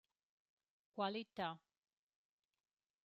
[0.95, 1.49] «Qualità».